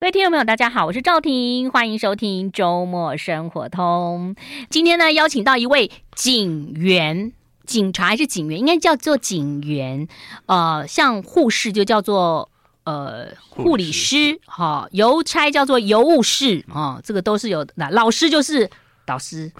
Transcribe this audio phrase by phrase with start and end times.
[0.00, 4.34] 各位听众朋友，大家好，我是赵婷，欢迎收听周末生活通。
[4.70, 7.34] 今天呢，邀请到一位警员，
[7.66, 10.08] 警察还是警员，应该叫做警员。
[10.46, 12.50] 呃，像护士就叫做
[12.84, 17.74] 呃护理师，哈、哦，邮差叫做邮务士，啊、哦，这个都是有的。
[17.76, 18.70] 那老师就是
[19.04, 19.52] 导师，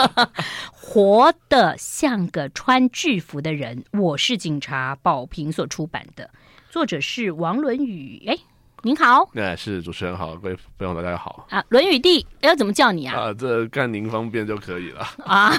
[0.72, 3.84] 活得像个穿制服的人。
[3.92, 6.30] 我是警察，宝瓶所出版的，
[6.70, 8.38] 作者是王伦宇，哎。
[8.82, 11.62] 您好，那是主持人好，各位朋友大家好啊。
[11.68, 13.18] 论语弟要怎么叫你啊？
[13.18, 15.52] 啊，这看您方便就可以了 啊。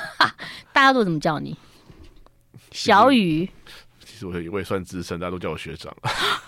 [0.72, 1.58] 大家都怎么叫你？
[2.72, 3.50] 小雨。
[4.05, 5.94] 其实我也我也算资深，大家都叫我学长。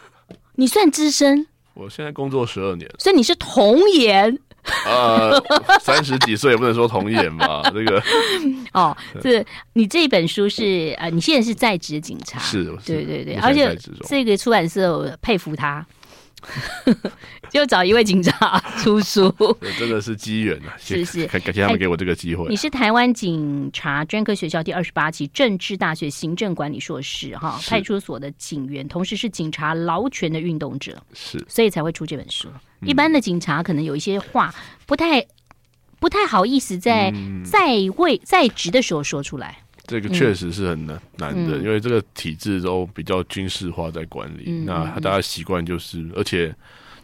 [0.55, 1.45] 你算资深？
[1.73, 4.40] 我现在工作十二年，所以你是童颜。
[4.85, 5.38] 呃，
[5.81, 7.62] 三十几岁也不能说童颜吧？
[7.73, 8.01] 这个
[8.71, 15.85] 哦，这你这本书是呃，你现在是在职警察，是，对对对，而且这个出版社我佩服他。
[17.49, 19.33] 就找一位警察 出书，
[19.77, 20.73] 真的是机缘啊！
[20.79, 22.48] 是是，感谢他们给我这个机会。
[22.49, 32.48] 你是台湾警察专科学校第二十八期政治大学行政管理硕士，哈，派出所的警员，同时是警察劳权的运动者，是，所以才会出这本书。
[32.81, 34.53] 一般的警察可能有一些话
[34.85, 35.26] 不太
[35.99, 37.13] 不太好意思在
[37.45, 39.59] 在位在职的时候说出来。
[39.85, 46.55] 这个确实是很难、嗯、难的，因为这个体制都比较军事化在管理，嗯、那大家习惯就是，而且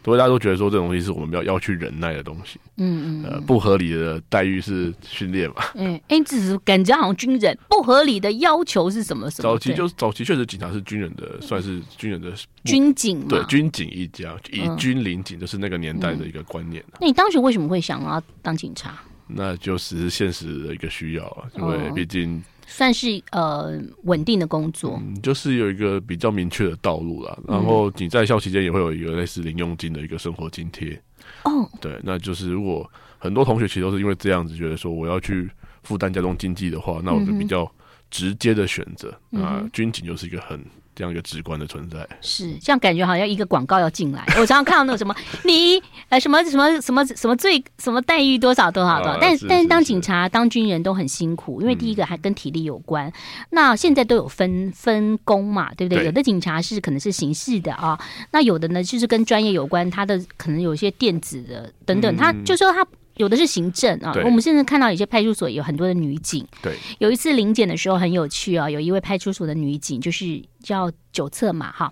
[0.02, 2.58] 都大家都觉得说，这种东西是我们要要去忍耐的东西。
[2.76, 5.56] 嗯嗯，呃，不合理的待遇是训练嘛？
[5.74, 9.42] 嗯，哎，只是感觉好像军人不合理的要求是什么什么？
[9.42, 12.32] 早期就早期确实警察是军人的，算是军人的
[12.64, 16.98] 军警嘛，对，军警一家以军领警，就是那个年代的一个观念、啊嗯。
[17.00, 18.98] 那你当时为什么会想要当警察？
[19.26, 22.42] 那就是现实的一个需要啊，因为毕竟。
[22.70, 27.36] 算是呃稳定的工作，嗯，就是有一个比较明确的道路啦。
[27.48, 31.00] 然后你在校期间也会有一个类似零用金的一个生活津贴。
[31.44, 35.50] 哦，对，那就是如果很多同学其实都是因为这样子觉得说我要去
[35.82, 37.68] 负担家中经济的话，那我就比较
[38.10, 40.62] 直接的选择，嗯、那军警就是一个很。
[40.98, 44.24] 这样一个直观的存在是这样，感觉好像一个广告要进来。
[44.30, 45.14] 我常常看到那种什么
[45.46, 53.06] 你呃什么什么什么什么最什么待遇多少多少多少，啊、但是但是当警察当军人都很辛苦，因为第一个还跟体力有关。
[53.06, 53.12] 嗯、
[53.50, 56.00] 那现在都有分分工嘛，对不对？
[56.00, 57.96] 对有的警察是可能是刑事的啊，
[58.32, 62.84] 那有的呢就是跟专业有关，他的可能有一些电子的等等，他就说他。
[63.18, 66.46] 有的是行政啊，我们现在看到有些派出所有很多的女警。
[66.62, 71.90] 对，有一次临检的时候很有趣啊，有一位派出所的女警，就是叫九策嘛，哈，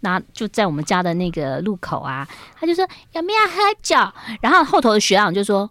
[0.00, 2.26] 那就在我们家的那个路口啊，
[2.58, 3.96] 他就说有没有喝酒？
[4.40, 5.70] 然后后头的学长就说，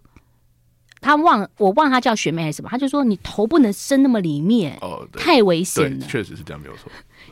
[1.00, 6.06] 他忘我忘他叫学妹还是什么，他就说你头不能伸那么里面哦，太危险了。
[6.06, 6.90] 确实是这样，没有错。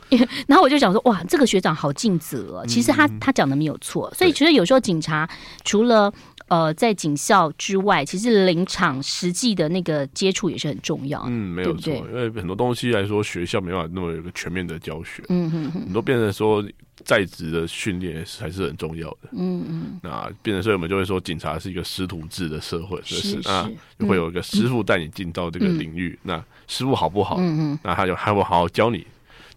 [0.45, 2.65] 然后我就想说，哇，这个学长好尽责。
[2.67, 5.29] 其实他他讲的没有错，所以其实有时候警察
[5.63, 6.13] 除了。
[6.51, 11.23] 呃，在警校之外，其实临场实际的那个接触也是很重要。
[11.27, 15.23] 嗯，没有错，对对，因为很多东西来说，学校没办法那么有个全面的教学。
[15.29, 16.61] 嗯哼哼，很多变成说
[17.05, 19.29] 在职的训练还是很重要的。
[19.31, 23.69] 嗯嗯，那变成所以我们就会说，警察是一个师徒制的社会，是是啊，
[23.99, 26.19] 会有一个师傅带你进到这个领域。
[26.23, 27.37] 嗯、那师傅好不好？
[27.39, 29.07] 嗯嗯，那他就还会好好教你，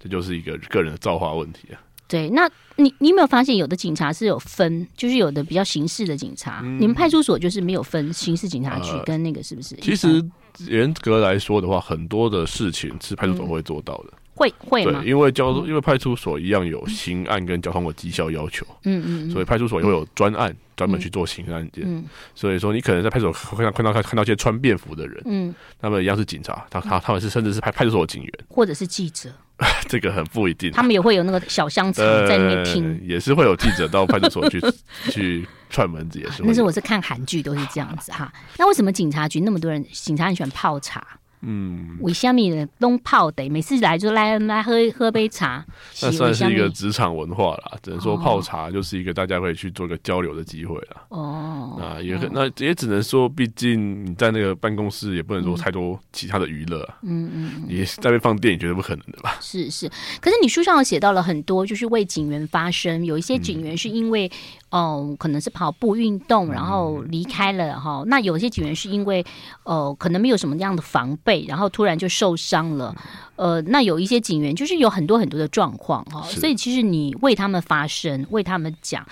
[0.00, 1.83] 这就是一个个人的造化问题啊。
[2.06, 9.74] 对，那你你有没有发现，有的警察是有分，就是有的比较刑事的警察，嗯、你们派出所就是没有分刑事警察局跟那个是不是？
[9.76, 10.24] 呃、其实
[10.68, 14.04] 严格来说的话，很多的事情是派出所会做到的。
[14.08, 15.00] 嗯会会吗？
[15.00, 18.66] 对，因为交通，因为派出所一样有刑案跟交通的绩效要求。
[18.82, 21.84] 嗯嗯，所以派出所也会有专案专门去做刑案件。
[21.86, 22.04] 嗯，
[22.34, 29.30] 所以说你可能在派出所看到看到看到一些穿便服的人，嗯，他们一样是警察，他他他们是甚至是派派出所的警员，或者是记者。
[29.88, 34.60] 这个很不一定，他们也会有那个小香肠在那边听，也是会有记者到派出所去
[35.10, 36.42] 去串门子，也是。
[36.44, 38.32] 那是我是看韩剧都是这样子哈。
[38.58, 39.84] 那为什么警察局那么多人？
[39.92, 41.06] 警察很喜欢泡茶。
[41.47, 45.65] 嗯，为虾米的东泡的，每次来就来来喝喝杯茶。
[46.03, 51.03] 那算是一个职场文化啦，只能说泡茶就是一个大家可以去做个交流的机会啦。
[51.09, 56.89] 哦，那也可那也只能说，毕竟你在那个办公室也不能说太多其他的娱乐。
[57.03, 59.36] 嗯嗯，你在那放电影绝对不可能的吧？
[59.41, 59.89] 是是，
[60.21, 64.30] 可是你书上写到了很多，就是为警员发声，有一些警员是因为。
[64.74, 68.00] 哦，可能是跑步运动，然后离开了哈。
[68.00, 69.24] 嗯、那有些警员是因为，
[69.62, 72.92] 呃，可能没有什么样的防备，然后突然就受伤了。
[73.36, 76.26] 呃，那有一些警员就是有很多很多的状况哈。
[76.28, 79.06] 是所以其实你为他们发声，为他们讲，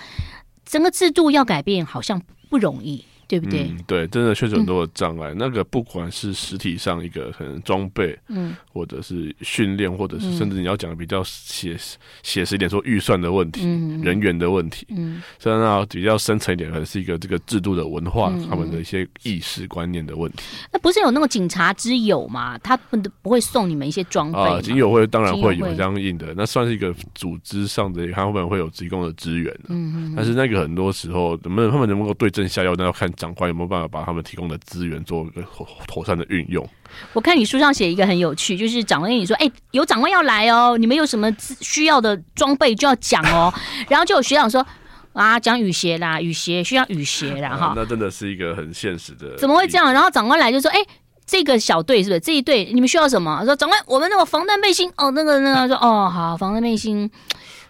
[0.65, 3.05] 整个制度要改变好像不容易。
[3.39, 3.63] 对不对？
[3.63, 5.29] 嗯、对，真的确实很多的障碍。
[5.31, 11.75] 嗯、那个不管是实体上一个可能装备，嗯，或者是训练，或者是甚至你要讲的比较写
[12.21, 20.43] 写实一点，说预算的问题、嗯、人员的问题，嗯，甚至到比较深层一点，可能是一个这个制度的文化，嗯、他们的一些意识观念的问题。
[20.71, 22.57] 那不是有那个警察之友吗？
[22.59, 24.61] 他们不会送你们一些装备啊？
[24.61, 29.53] 警友会当然会有相应的，那算是一个组织上的，他后面会有提供的资源。
[29.69, 30.13] 嗯嗯。
[30.15, 35.41] 但是那个很多时候，能不能他们能不能够对症下药，那要看长官有没有办法把他们提供的资源做一个
[35.87, 36.67] 妥善的运用。
[37.13, 43.53] 我看你书上写一个很有趣，就是长官跟你说：“哎、欸，有长官要来哦，你们有什么需要的装备就要讲哦。
[43.87, 44.65] ”然后就有学长说
[45.13, 47.55] ：“啊，讲雨鞋啦，雨鞋需要雨鞋啦。
[47.55, 49.37] 哈、啊。”那真的是一个很现实的。
[49.37, 49.93] 怎么会这样？
[49.93, 50.87] 然后长官来就说：“哎、欸，
[51.25, 52.65] 这个小队是不是这一队？
[52.73, 57.09] 你们需要什么？”说长官，我们那个防弹背心哦，那个那个说哦，好，防弹背心。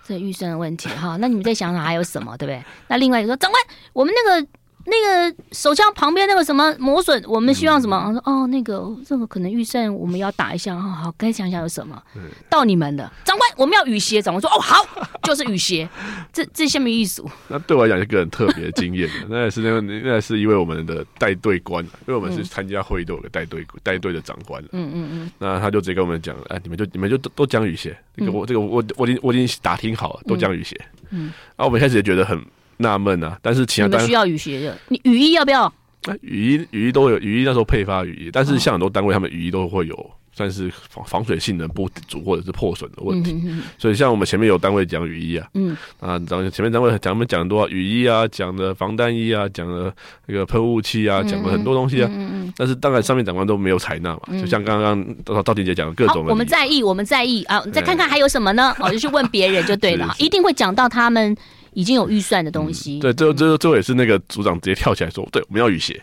[0.05, 2.61] 这预算的问题哈，那你们再想想还有什么，对不对？
[2.89, 3.63] 那另外一个说，长官，
[3.93, 4.47] 我们那个。
[4.85, 7.97] 那个手枪旁边那个什么磨损，我们希望什么？
[7.97, 12.01] 我说哦，那个这个可能预算我们要打一下，哦好该想想有什么。
[12.49, 14.21] 到你们的长官，我们要雨鞋。
[14.21, 14.85] 长官说哦好，
[15.23, 15.87] 就是雨鞋。
[16.33, 17.23] 这这下面 意思。
[17.47, 24.61] 那对我来讲是个人特别的经验那也是那个那也是因为我们的带队官，因为我们是参加会议都有个带队带队的长官。
[24.73, 25.31] 嗯嗯嗯。
[25.39, 27.97] 那他就直接跟我们讲，哎，你们就你们就都都讲雨鞋。
[28.17, 30.77] 这个我这个我我已经我已经打听好了，都讲雨鞋。
[31.11, 31.31] 嗯。
[31.55, 32.43] 然后我们开始也觉得很。
[32.83, 35.63] 纳闷啊，但是其他单位需要雨鞋的，你雨衣要不要？
[35.63, 43.31] 啊、雨衣雨衣都有，雨衣那时候配发雨衣，但是像很多单位，他们雨衣都会有算是防防水性能不足或者是破损的问题。
[43.31, 49.93] 嗯、哼哼所以像我们前面有单位讲雨衣啊，嗯啊，然后前面单位讲我们讲很多雨衣啊，讲的防弹衣啊，讲的
[50.25, 52.09] 那个喷雾器啊，讲了很多东西啊。
[52.11, 56.31] 嗯嗯但是当然上面长官都没有采纳嘛，嗯、就像刚刚赵赵婷姐讲的各种的。
[56.31, 58.75] 我们在意，我们在意啊，你再看看还有什么呢？
[58.79, 61.33] 哦，就去问别人就对了， 一定会讲到他们。
[61.75, 66.01] 已经有预算的东西，嗯、对，最后最后最后也是那个组长直接跳起来说：“对，我们要雨鞋。”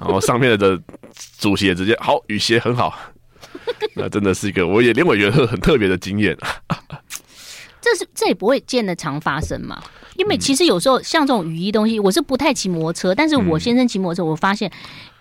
[0.00, 0.80] 然后上面的
[1.38, 2.98] 主席也直接好，雨鞋很好。
[3.94, 6.36] 那真的是一个，我也连我觉得很特别的经验。
[7.80, 9.82] 这是这也不会见得常发生嘛？
[10.16, 14.70] 因为其实有时候像这种雨衣东西，我是不太骑摩托车，但是我先生骑摩托车，我发现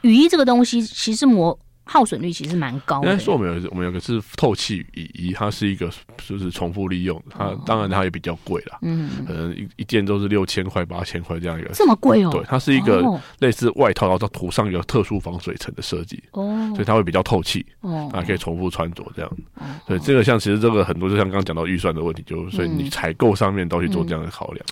[0.01, 1.57] 雨衣这个东西其实摩。
[1.85, 3.07] 耗损率其实蛮高的。
[3.07, 5.89] 应该说我们有我们有个是透气雨衣，它是一个
[6.27, 8.79] 就是重复利用，它当然它也比较贵啦。
[8.81, 11.69] 嗯，可能一一件都是六千块八千块这样一个。
[11.73, 12.29] 这么贵哦？
[12.31, 13.03] 对，它是一个
[13.39, 16.21] 类似外套，然后涂上一个特殊防水层的设计。
[16.31, 17.65] 哦，所以它会比较透气。
[17.81, 19.31] 哦，啊，可以重复穿着这样。
[19.55, 24.65] 哦，所以这个像其实这个很多就像刚刚讲到预算的问题，就所以你采购上面都去做这样的考量。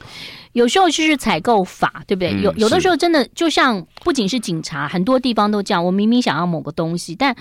[0.53, 2.31] 有时候就是采购法，对不对？
[2.41, 5.83] 有有的时候真的就像不仅是警察，很多地方都这样。
[5.83, 7.35] 我明明想要某个东西，但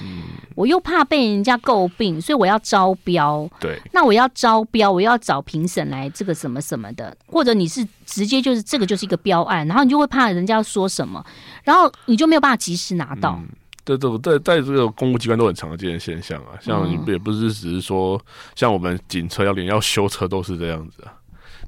[0.54, 3.48] 我又怕被人家诟病，所以我要招标。
[3.60, 11.24] 对，那我要招标，我要找评审来这个什么什么的，或者你是直接就是这个就是一个标案，然后你就会怕人家说什么，
[11.64, 13.38] 然后你就没有办法及时拿到。
[13.40, 13.48] 嗯
[13.84, 18.20] 对对在在这个公务机关都很常见的现象啊，像也不是只是说
[18.54, 21.12] 像我们警车要连要修车都是这样子啊。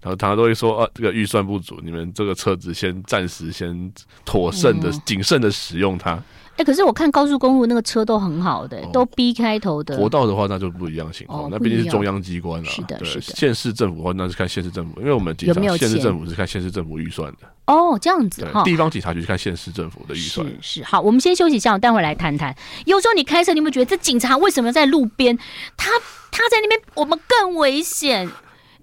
[0.05, 3.91] 然后他都会说啊，这个预算不足，你们这个车子先暂时先
[4.23, 6.23] 妥慎的、谨慎的使用它。
[6.57, 9.97] 哎，可是我看高速公路那个车都很好的，都 B 开头的。
[9.97, 12.69] 国道的话，那就不一样情况，那毕竟是中央机关了。
[12.69, 13.23] 是的，是的。
[13.23, 17.49] 县市政府的话，那是看县市政府，因为我们警察县市政府是看县市政府预算的。
[17.67, 18.63] 哦，这样子哈。
[18.63, 20.47] 地方警察局是看县市政府的预算。
[20.61, 20.85] 是是。
[20.85, 22.55] 好，我们先休息一下，我待会儿来谈谈。
[22.85, 25.37] 有时候你开车，你有没有觉得这警察为什么在路边？
[25.77, 25.91] 他
[26.31, 28.31] 他在那边，我们更危险。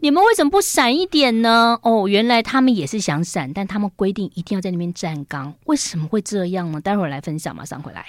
[0.03, 1.77] 你们为什么不闪一点呢？
[1.83, 6.81] 哦，原来他们也是想闪，但他们规定一定要在那边站岗，为什么会这样呢？
[6.81, 8.07] 待会儿来分享，马上回来。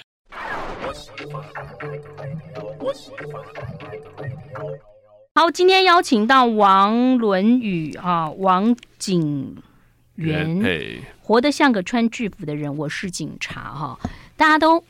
[5.35, 9.55] 好，今天邀请到王伦宇啊，王景
[10.15, 13.99] 元，活得像个穿制服的人，我是警察哈，
[14.35, 14.83] 大家都。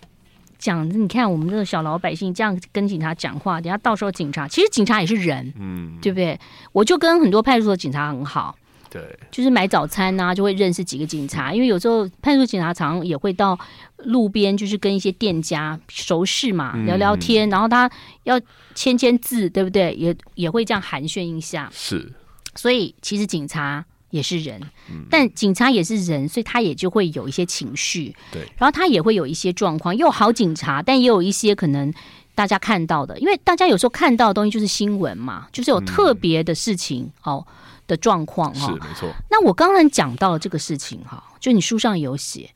[0.63, 6.39] 讲，你看我们这个小老百姓这样跟警察讲话，等下到时候警察其实警察也是人，嗯，对不对？
[6.72, 8.55] 我就跟很多派出所警察很好，
[8.89, 13.60] 对，就是买早餐呐、啊，就会认识几个警察，因为有时候派出所警察常常也会到
[13.98, 17.91] 路边，就是跟一些店家熟识嘛，聊聊天，嗯、然后他
[18.24, 18.39] 要
[18.74, 19.93] 签签字，对不对？
[19.96, 22.10] 也也会这样寒暄一下，是，
[22.55, 23.84] 所以其实警察。
[24.13, 24.62] 也是人，
[25.10, 29.98] 但警察也是人，所以他也就会有一些情绪，对，然后他也会有一些状况。
[29.98, 31.91] 又好警察，但也有一些可能
[32.36, 37.43] 大家看到的，因为大家有时候看到的东西就是新闻嘛，就是有特别的事情哦
[37.88, 39.10] 的状况哈，是没错。
[39.32, 42.51] 那我刚刚讲到这个事情哈，就你书上有写，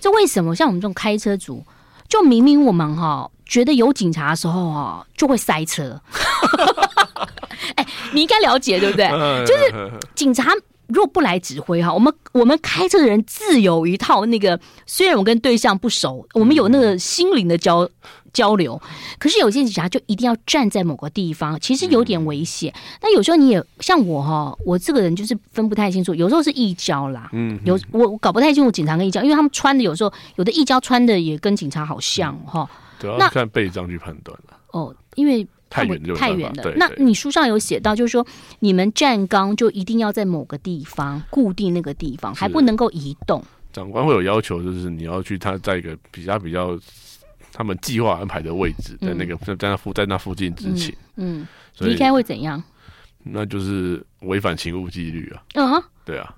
[0.00, 1.64] 这为什么像我们这种开车族，
[2.08, 6.00] 就明明我们哈觉得有警察的时候哈就会塞车。
[7.76, 9.06] 哎，你应该了解对不对？
[9.46, 10.52] 就是警察
[10.88, 17.88] 如果不来指挥哈，我们我们开车的人自有一套那个，虽然我跟对象不熟，我们有那个心灵的交
[18.34, 18.80] 交流，
[19.18, 22.70] 可是有些警察就一定要站在某个地方，其实有点危险。
[23.00, 34.58] 那、嗯、有时候你也像我哈，我这个人就是分不太清楚，有时候是义交啦，嗯，有我我搞不太清楚警察跟义交，因为他们穿的有时候有的义交穿的也跟警察好像哈，对、嗯，那看背章去判断了。
[34.72, 35.46] 哦，因为。
[35.74, 36.72] 太远太远了。
[36.76, 38.24] 那你书上有写到，就是说
[38.60, 43.42] 你们站岗就一定要在某个地方固定那个地方，还不能够移动。
[43.72, 46.78] 长官会有要求，就是你要去他在一个比较比较
[47.52, 50.94] 他们计划安排的位置，在那个在在那附在那附近执勤。
[51.16, 51.44] 嗯，
[51.80, 52.62] 离开会怎样？
[53.24, 55.42] 那就是违反勤务纪律啊。
[55.54, 56.32] 嗯，对啊。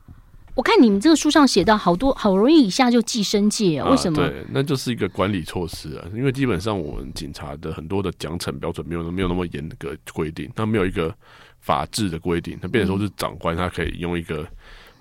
[0.57, 4.23] 我看你们这个书上写到，好多好容易一下就寄生界、哦，为什么？
[4.23, 6.09] 啊、对，那就是一个管理措施啊。
[6.15, 11.15] 因为基本上我们警察的很多的奖惩标准没有没有那么严格规定，他没有一个
[11.61, 14.49] 法制的规定，他变成说是长官他可以用一个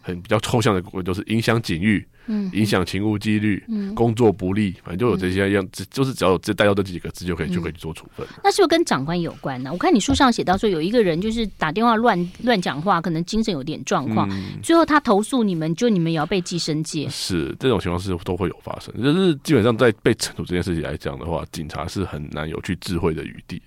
[0.05, 2.07] 很比较抽象的，就是影响警誉。
[2.27, 8.25] 嗯，影响勤务纪律，嗯，工作不力，反正就有这些样子，嗯，就是只要有这带到这几个字就可以，嗯，就可以做处分。
[8.43, 9.71] 那是不是跟长官有关呢？
[9.71, 17.07] 我看你书上写到说，有一个人就是打电话乱乱讲话，可能精神有点状况，嗯，最后他投诉你们，就你们也要被记生戒。
[17.11, 23.61] 是这种情况是都会有发生，就是基本上在被惩处这件事情来讲的话，警察是很难有去智慧的余地。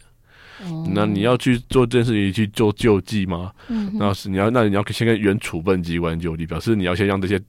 [0.64, 3.52] 哦，那你要去做这件事情去做救济吗？
[3.68, 7.40] 嗯，那是你要，那你要先跟原处分机关就地，表示你要先让这些。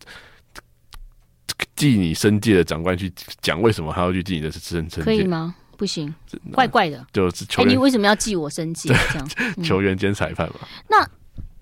[1.75, 3.11] 记你申诫的长官去
[3.41, 5.01] 讲为什么他要去记你的申申诫？
[5.01, 5.55] 可以吗？
[5.77, 6.13] 不行，
[6.51, 7.05] 怪怪的。
[7.13, 8.93] 就是求、欸、你为什么要记我申诫？
[9.11, 9.29] 这样
[9.63, 10.55] 球员兼裁判嘛。
[10.89, 11.09] 那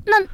[0.06, 0.28] 那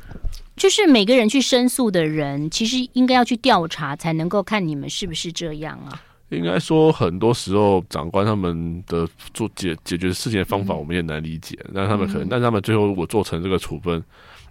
[0.55, 6.01] 就是每个人去申诉的人，其实应该要去调查，才能够看你们是不是这样啊。
[6.36, 11.58] 应该说，很多时候长官他们的做解解决事情的方法，我们也难理解。
[11.72, 14.04] 那、嗯、他们可能，但他们最后如果做成这个处分，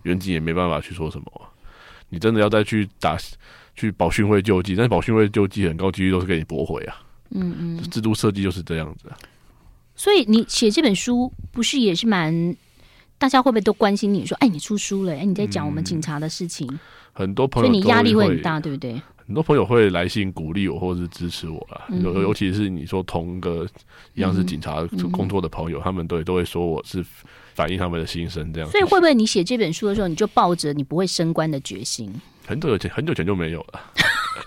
[0.02, 1.26] 员警也没办法去说什么。
[2.08, 3.18] 你真的要再去打。
[3.74, 6.94] 去保训会救济，但是保训会救济很高几率都是给你驳回啊。
[7.30, 9.08] 嗯嗯，制度设计就是这样子。
[9.08, 9.16] 啊
[9.96, 12.54] 所以你写这本书不是也是蛮，
[13.16, 16.68] 大家会不会都关心你说，哎，你出书了，哎，你在讲我们警察的事情。
[16.70, 16.78] 嗯、
[17.14, 19.00] 很多朋友，所以你压力会很大，对不对？
[19.26, 21.82] 很多朋友会来信鼓励我，或者是支持我啦。
[22.02, 23.66] 尤、嗯、尤其是你说同个
[24.14, 27.04] 一样是警察工作的朋友，嗯、他们都都会说我是
[27.54, 28.68] 反映他们的心声这样。
[28.68, 32.12] 所以会不会你写这本书的时候，你就抱着你不会升官的决心？
[32.46, 33.80] 很久前，很久前就没有了。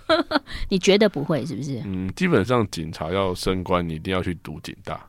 [0.70, 1.82] 你觉得不会是不是？
[1.86, 5.00] 嗯，基本上警察要升官，你一定要去读警大。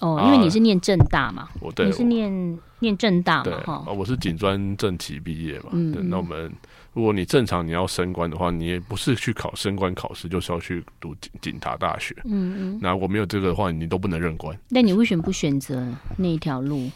[0.00, 1.48] 哦，因为你是念正大嘛。
[1.60, 3.62] 我对，你是念念正大嘛？
[3.64, 5.66] 哈，我是警专正企毕业嘛。
[5.72, 6.50] 嗯，那我们
[6.94, 12.16] 如果你正常你要升官的话，你也不是去考升官考试，就是要去读警警察大学。
[12.24, 12.78] 嗯嗯。
[12.80, 14.58] 那我没有这个的话，你都不能任官。
[14.70, 15.86] 那你为什么不选择
[16.16, 16.90] 那一条路？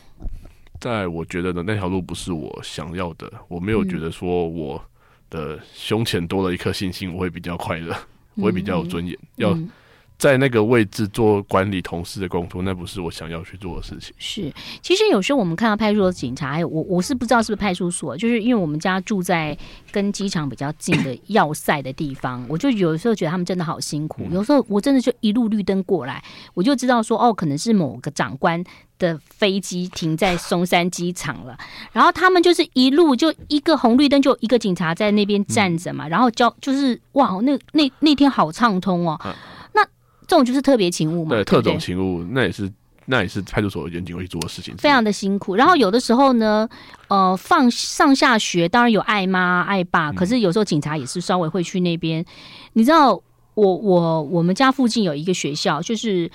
[0.81, 4.83] 在我觉得的那条路不是我想要的，我没有觉得说我。
[5.31, 7.95] 的胸前多了一颗星星，我会比较快乐，
[8.37, 9.15] 我会比较有尊严。
[9.15, 9.59] 嗯、要
[10.19, 14.13] 在那个位置做管理同事的工作，那不是我想要去做的事情。
[14.19, 19.57] 是，其实有时候我们看到派出所警察，还有我，我是不知道是不是派出所，就是因为我们家住在
[19.93, 24.27] 跟机场比较近的要塞的地方，我就有时候觉得他们真的好辛苦。
[24.33, 26.23] 有时候我真的就一路绿灯过来，
[26.55, 28.65] 我就知道说，哦，可能是某个长官。
[28.99, 31.57] 的飞机停在松山机场了，
[31.93, 39.17] 然后他们就是一路就一个红绿灯，就一个警察在那边站着嘛，嗯、然后交就是哇，那那那天好畅通哦。
[40.29, 42.71] 这种就是特别勤务嘛，对，特种勤务，那也是
[43.07, 45.57] 那也是派出所员警会去做的事情，非常的辛苦。
[45.57, 46.69] 然后有的时候呢，
[47.09, 52.23] 呃，放上下学当然有爱妈爱爸，可是有时候警察也是稍微会去那边。
[52.23, 52.27] 嗯、
[52.75, 53.21] 你知道，
[53.55, 56.31] 我我我们家附近有一个学校，就是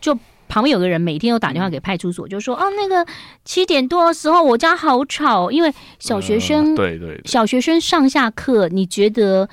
[0.00, 0.16] 就。
[0.52, 3.06] 旁边有个人每天都打电话给派出所，就说：“哦，那个
[3.44, 9.48] 七点多的时候，我家好吵，因为小学生，对对，小学生上下课，你觉得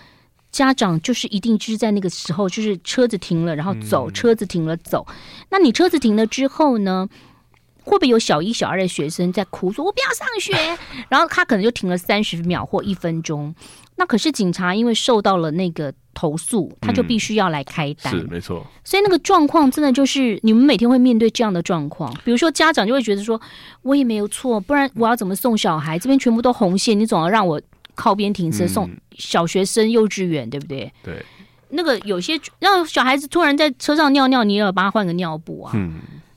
[0.52, 5.06] 家长就是一定就是在那个时候，就是车子停了，然后走，车子停了走。
[5.50, 7.08] 那你车子停了之后呢，
[7.84, 10.78] 会不会有小一、小二的学生在哭，说我不要上学？
[11.10, 13.54] 然后他可能就停了三十秒或一分钟。
[13.96, 18.66] 那可是警察，因为受到了那个。”投诉，他就必须要来开单，是没错。
[18.84, 22.12] 所以那个状况真的就是你们每天会面对这样的状况。
[22.26, 23.40] 比如说家长就会觉得说，
[23.84, 26.00] 我也没有错，不然我要怎么送小孩？
[26.00, 27.62] 这边全部都红线，你总要让我
[27.98, 30.90] 靠边停车送小学生幼稚园，对不对？
[31.04, 31.26] 对。
[31.72, 35.74] 那个有些让小孩子突然在车上尿尿，你也要帮他换个尿布啊。
[35.76, 35.96] 嗯。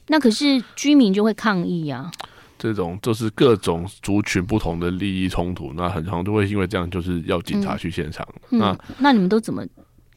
[0.08, 2.10] 那可是居民就会抗议啊。
[2.58, 8.26] 这种就是各种族群不同的利益冲突，那很常都会因为这样，就是要警察去现场。
[8.50, 9.64] 嗯、那、嗯、那你们都怎么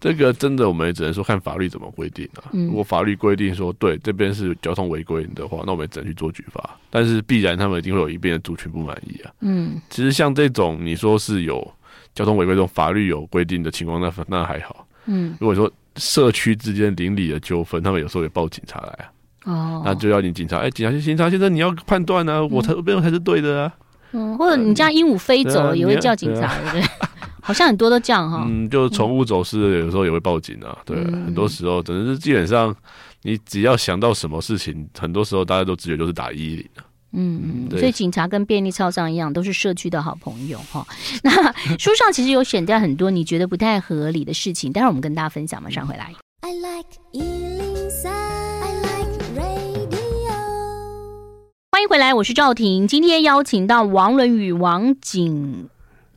[0.04, 2.52] 这个真的，我们也只能说看法律怎么规定啊。
[2.52, 6.78] 如果法律规定说对这边是交通违规的话，那我们也只能去做举发。
[6.90, 9.32] 但是必然他们一定会有一边的族群不满意啊。
[9.40, 11.66] 嗯，其实像这种你说是有
[12.14, 14.86] 交通违规这种法律有规定的情况，那那还好。
[15.06, 19.08] 嗯，如果说社区之间邻里的纠纷，他们有时候也报警察来啊。
[19.46, 23.74] 哦，那就要你警察，哎，警察先警察先生，你要判断啊，我才这边才是对的啊。
[24.12, 26.82] 嗯，或者你家鹦鹉飞走了，也会叫警察，对不对？
[27.44, 28.46] 好像很多都这样哈。
[28.48, 30.78] 嗯，就宠物走失，有时候也会报警啊。
[30.86, 32.74] 对，很多时候，真的是基本上，
[33.24, 36.66] 你只要想到什么事情，很多时候大家都直觉就是打一一零。
[37.16, 40.88] 嗯嗯，所以警察跟便利超商一样，都是社区的好朋友哈。
[41.22, 41.32] 那
[41.78, 45.62] 书上其实有选掉很多你觉得不太合理的事情，待会儿我们跟大家分享。
[45.62, 46.12] 马上回来。
[46.42, 46.88] I like
[51.72, 52.88] 欢迎回来，我是赵婷。
[52.88, 55.70] 今天邀请到王伦宇王警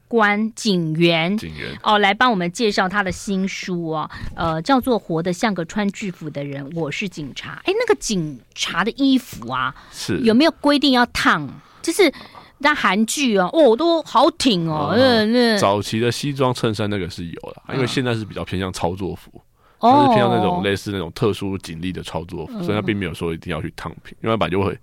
[0.09, 7.61] 官警员，警员哦，来帮我们介绍他的新书哦，呃，叫做《活得像个穿制服的人》，我是警察。
[7.65, 11.49] 哎，那个警察的衣服啊，是有没有规定要烫？
[11.83, 12.13] 就是
[12.59, 14.93] 那韩剧啊，哦，都好挺哦。
[14.97, 19.31] 嗯嗯，早期的西装衬衫那个是有的，因为现在是比较偏向操作服。
[19.79, 24.77] 它是偏向那种类似那种特殊警力的操作，所以它并没有说一定要去烫平，因为它本来就会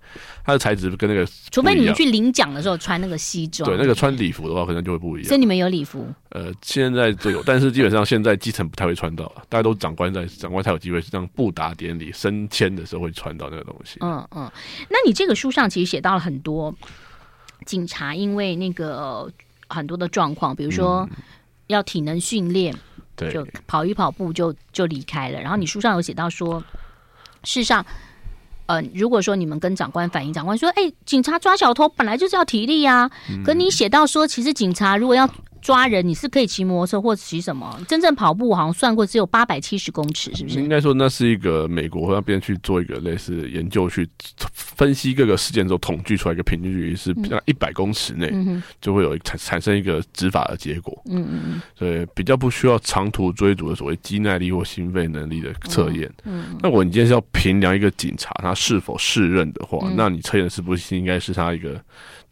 [0.44, 5.28] 它的材质跟那个，除非你们去领奖的时候穿那个西装，对，那个穿礼服的话可能就会不一样。
[5.28, 6.06] 所以你们有礼服？
[6.28, 13.98] 呃，现在就有，但是基本上现在基层不太会穿到，大家都长官在，长官才有机会是这样布达典礼升迁的时候会穿到那个东西。
[14.00, 14.50] 嗯嗯，
[14.88, 16.72] 那你这个书上其实写到了很多
[17.66, 19.28] 警察，因为那个
[19.68, 21.08] 很多的状况，比如说
[21.66, 22.72] 要体能训练。
[23.16, 25.40] 对就跑一跑步就就离开了。
[25.40, 26.60] 然后你书上有写到说，
[27.42, 27.84] 事实上，
[28.66, 33.10] 呃，如果说你们跟长官反映，长官说，哎，警察抓小偷本来就是要体力啊。
[33.44, 35.28] 可你写到说，其实警察如果要
[35.64, 37.80] 抓人，你是可以骑摩托车或骑什么？
[37.88, 40.60] 真正跑步好像算过，只有八百七十公尺，是不是？
[40.60, 44.06] 应该说那是一个美国那边去做一个类似研究，去
[44.52, 48.30] 分析各个事件之后统计出来一个平均距离是比较一百公尺内
[48.78, 51.02] 就会有产产生一个执法的结果。
[51.06, 51.62] 嗯嗯嗯。
[51.74, 56.12] 所以比较不需要长途追逐的所谓肌耐力或心肺能力的测验。
[56.24, 56.58] 嗯。
[56.62, 61.82] 那我你今天是要评量一个警察他是否适任的话，那你测验的是不是应该是他一个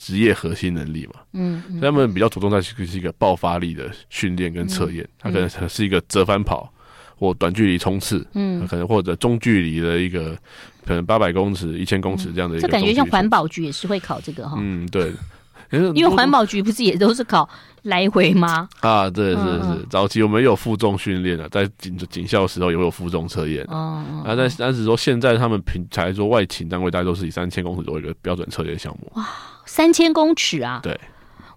[0.03, 1.21] 职业核心能力嘛？
[1.35, 1.63] 嗯。
[1.81, 3.13] 他们比较着重在是一个。
[3.19, 6.69] 爆发力的训练跟测验，它可能是一个折返跑
[7.15, 10.37] 或短距离冲刺，嗯，可能或者中距离的一个，
[10.85, 12.67] 可能八百公尺、一千公尺这样的一个。
[12.67, 14.57] 这感觉像环保局也是会考这个哈。
[14.59, 15.12] 嗯，对，
[15.95, 17.49] 因为环保局不是也都是考
[17.83, 18.69] 来回吗？
[18.81, 19.87] 啊，对，是是。
[19.88, 23.65] 早期我们有负重训练的，在警警校的时候也会有负重测验。
[23.69, 29.12] 哦，啊，但但是说现在他们平才说外勤单位大概都是以三千公尺作为一个标准测验项目。
[29.15, 29.29] 哇，
[29.73, 30.81] 三千公尺啊！
[30.83, 31.01] 对。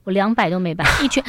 [0.06, 1.22] 我两百都没办法 一圈，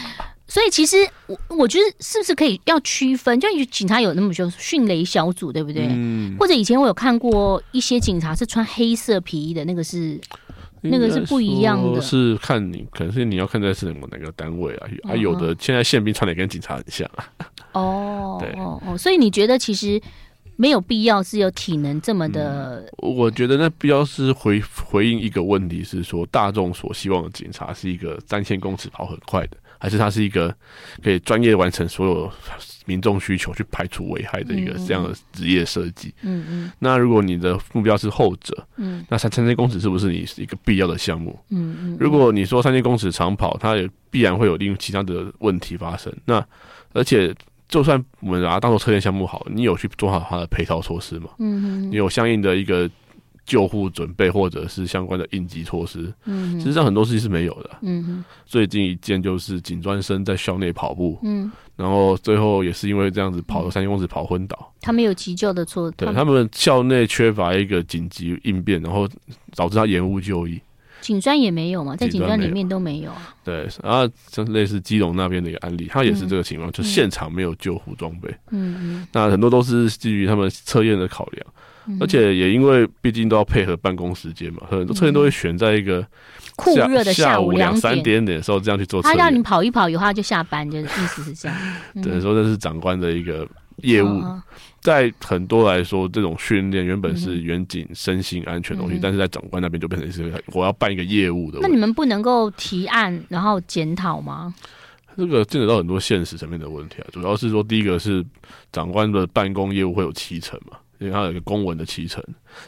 [0.46, 0.96] 所以其实
[1.26, 3.40] 我我觉得是不是可以要区分？
[3.40, 5.88] 就警察有那么就迅雷小组，对不对？
[5.90, 6.36] 嗯。
[6.38, 10.20] 或者以前我有看过一些警察是穿黑色皮衣的，那个是
[10.82, 12.00] 那个是不一样的。
[12.00, 14.86] 是看你，可能是你要看在是哪个哪个单位啊？
[15.10, 17.24] 啊，有的现在宪兵穿的跟警察很像啊。
[17.72, 20.00] 哦， 对哦哦，所以你觉得其实。
[20.56, 30.54] 没有必要是有体能这么的、嗯，我觉得那必要是回回应一个问题，是说大众所希望的警察是一个三千公尺跑很快的，还是他是一个
[31.02, 32.32] 可以专业完成所有
[32.86, 36.14] 民众需求去排除危害的一个这样的职业设计？
[36.22, 36.72] 嗯嗯。
[36.78, 41.38] 那如果你的目标是后者，嗯，那三三千公尺是不是你是一个必要的项目？
[41.50, 41.96] 嗯嗯。
[42.00, 46.12] 如果你说三千公尺长跑，它也必然会有另其他的问题发生。
[46.24, 46.42] 那
[46.92, 47.34] 而且。
[47.68, 51.30] 就算我们把它当做测验项目好，你有去做好它的配套措施吗？
[51.38, 52.88] 嗯哼，你有相应的一个
[53.44, 56.12] 救护准备，或者是相关的应急措施？
[56.24, 57.70] 嗯，实际上很多事情是没有的。
[57.82, 64.72] 嗯哼，最近一件就是井专生在校内跑步，嗯，然后最后也是因为这样子跑了三千公尺跑昏倒。
[64.80, 69.08] 他们有急救的措施，对他们校内缺乏一个紧急应变，然后
[69.54, 70.60] 导致他延误就医。
[71.06, 73.12] 警专也没有嘛，在警专里面都没有。
[73.44, 78.28] 对，然后就类似基隆那边的一个案例，他也是这个情况，嗯、就现场没有救护装备。
[78.50, 79.06] 嗯嗯。
[79.12, 81.46] 那很多都是基于他们测验的考量，
[81.86, 86.04] 嗯、而且也因为毕竟都要配合办公时间嘛，很多测验都会选在一个
[86.56, 89.00] 酷热的下午两三点点的时候这样去做。
[89.00, 91.56] 他让你跑一跑以后他就下班，就是意思是这样。
[92.02, 93.46] 等于、嗯、说这是长官的一个。
[93.82, 94.22] 业务
[94.80, 101.58] 在很多来说，这种训练原本是远景身心安全的东西，但是在长官那边就变成是我要办一个业务的。
[101.60, 104.54] 那你们不能够提案然后检讨吗？
[105.16, 107.06] 这个牵扯到很多现实层面的问题啊。
[107.10, 108.24] 主要是说，第一个是
[108.70, 112.22] 长官的办公业务会有七成嘛，因为他有一个公文的七成。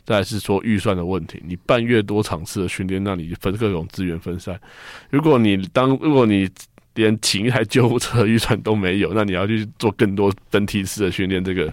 [0.05, 4.59] 再来是说预算的问题，你办越多场次的训练，那你分各种资源分散。
[5.11, 6.49] 如果你当如果你
[6.99, 11.73] 连请一台救护车预算都没有，那你要去做更多登梯式的训练，这个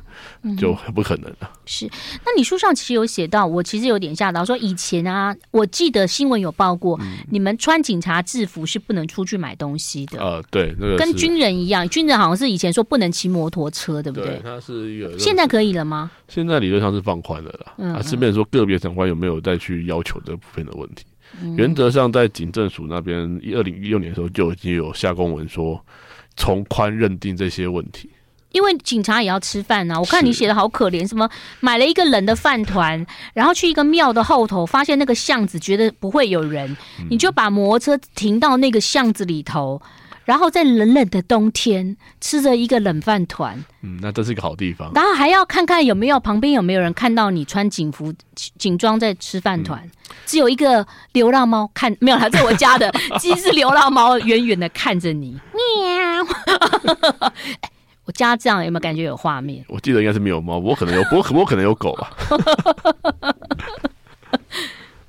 [0.57, 1.51] 就很不可能了。
[1.65, 1.85] 是，
[2.23, 10.19] 那你书上其实有写到，我其实有点吓到，说以前啊，我记得新闻有报过，嗯、你们穿警察制服是不能出去买东西的。
[10.19, 14.27] 呃，对，那个跟军人一样，军人好像是以前说不能骑摩托车，对不对？
[14.27, 15.17] 对，他是一个。
[15.17, 16.11] 现在可以了吗？
[16.27, 17.73] 现在理论上是放宽了啦。
[17.77, 21.03] 嗯，嗯，啊，顺便说个别长官有没有再去要求这部分的问题？
[21.41, 25.83] 嗯、原则上，在警政署那边，一二零一六年的时候就已经有下公文说，
[26.37, 28.09] 从宽认定这些问题。
[28.51, 29.99] 因为警察也要吃饭啊！
[29.99, 39.81] 我看你写的好可怜，什么买了一个冷的饭团， 然后去一个庙的后头，发现那个巷子觉得不会有人，嗯、你就把摩托车停到那个巷子里头。
[40.25, 44.91] 然后在冷冷的冬天吃着一个冷饭团，嗯，那这是一个好地方。
[44.95, 48.11] 然后还要看看有没有旁边有没有人看到你穿警服、
[48.57, 49.81] 警装在吃饭团。
[49.85, 49.91] 嗯、
[50.25, 56.25] 只有一个流浪猫看 没有，它在我家的， 几只流浪猫远远的看着你，喵。
[58.05, 59.63] 我家这样有没有感觉有画面？
[59.67, 62.11] 我记得应该是没有猫，我可能有，我可我可能有狗吧。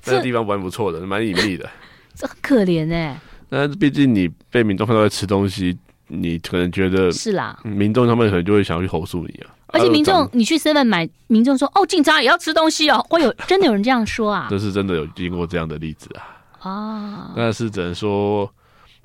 [0.01, 1.69] 这个地方蛮不错的，蛮隐秘的。
[2.15, 3.17] 这很可怜哎、欸。
[3.49, 7.57] 那毕竟你被民众看到在吃东西，你可能觉得是啦。
[7.63, 9.55] 民众他们可能就会想要去投诉你啊。
[9.67, 14.47] 而且民众，你去 seven 买，民众说：“哦，警察也要吃东西哦。”会有真的有人这样说啊？
[14.49, 16.69] 这是真的有经过这样的例子啊。
[16.69, 18.49] 啊，但是只能说，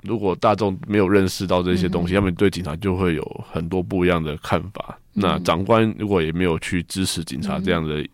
[0.01, 4.97] 如果大众没有认识到这些东西，嗯、他们对警察就会有很多不一样的看法。
[5.15, 8.05] 嗯、那长官如果也没有去支持警察这样的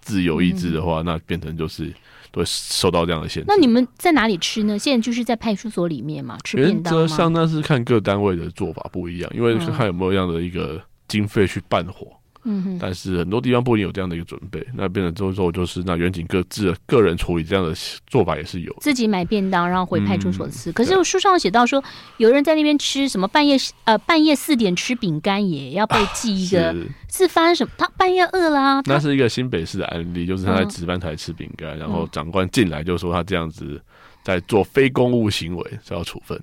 [0.00, 1.92] 自由意志的话，嗯、那变成就是。
[2.32, 3.46] 都会受到这样的限制。
[3.46, 4.76] 那你们在哪里吃呢？
[4.76, 7.00] 现在就是在派出所里面嘛，吃便当吗？
[7.00, 12.06] 原则上那是看各单位的做法不一样，因为看有没有这样的一个经费去办活。
[12.06, 12.18] 嗯
[12.64, 17.72] 哼，但是很多地方不一定有这样的一个准备，那变成之后就是那远景各自个人处理这样的
[18.08, 20.70] 做法也是有，自己买便当然后回派出所吃。
[20.70, 21.82] 嗯、可是我书上写到说，
[22.16, 27.72] 有人在那边吃什么半夜呃半夜四点吃饼干也要被记一个，啊、是，是发生什么？
[27.78, 28.82] 他半夜饿了啊？
[28.86, 33.80] 那是一个新北市的案例，就是他在值班台吃饼干，嗯、然后长官进来就说他这样子
[34.24, 36.40] 在做非公务行为，是要处分。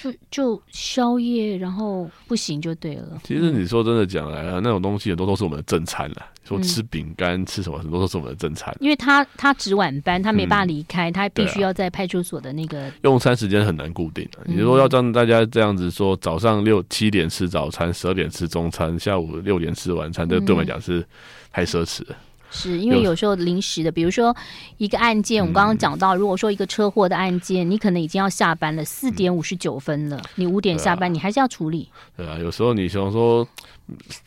[0.00, 3.20] 就就宵夜，然后不行就对了。
[3.24, 6.24] 其实你说真的讲来啊，那种东西很多都是我们的正餐了。
[6.44, 8.74] 说吃饼干、吃什么，很多都是我们的正餐。
[8.80, 14.38] 因为他他值晚班，他没办法离开，他必须要在派出所的那个用餐时间很难固定的。
[14.46, 21.04] 你说要让大家这样子说，早上六七点吃早餐，十二点吃中餐，下午六点吃晚餐，这对我们来讲是
[21.52, 22.16] 太奢侈了。
[22.50, 24.34] 是因为有时候临时的，比如说
[24.76, 31.88] 一个案件，我们刚刚讲到，如果说一个车祸的案件，你可能已经要下班了，四点五十九分了，你五点下班，你还是要处理。
[32.16, 33.46] 对啊，有时候你想说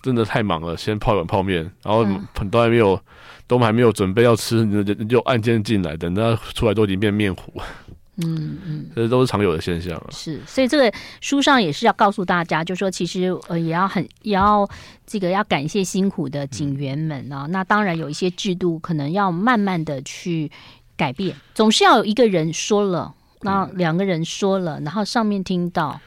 [0.02, 2.06] 真的太忙了，先泡一碗泡面，然后
[2.50, 3.00] 都还没有，
[3.48, 7.54] 都还没有准备要吃，你就就案件进来，等到出来都已经变面糊。
[8.18, 10.08] 嗯嗯，这都是常有的现象啊。
[10.12, 14.70] 是，所以这个书上也是要告诉大家，就是说其实呃也要很也要
[15.08, 17.46] 这个要感谢辛苦的警员们啊。
[17.46, 20.52] 嗯、那当然有一些制度可能要慢慢的去
[20.98, 26.00] 改变，总是要有一个人说了，然后两个人说了，然后上面听到，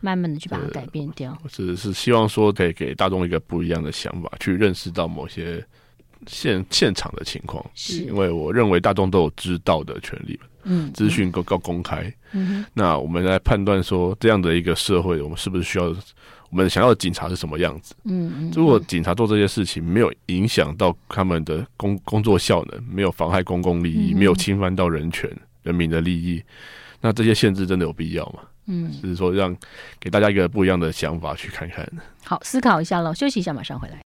[0.00, 1.38] 慢慢的去把它改变掉。
[1.48, 5.64] 是是希望说可以给大众一个不一样的想法，去认识到某些
[6.26, 7.64] 现现场的情况。
[7.74, 10.38] 是因为我认为大众都有知道的权利。
[10.64, 15.86] 嗯，资讯够够公开，嗯，那我们来判断说，这样的一个社会，我们是不是需要
[16.50, 17.96] 我们想要的警察是什么样子？
[18.04, 25.28] 嗯嗯，如果警察做这些事情没有影响到他们的工工作效能，没有妨害公共利益，没有侵犯到人权、
[25.64, 26.40] 人民的利益，
[27.00, 28.44] 那这些限制真的有必要吗？
[28.66, 29.52] 嗯，就是说让
[29.98, 31.84] 给大家一个不一样的想法去看看。
[32.22, 34.00] 好，思考一下喽，休息一下，马上回来。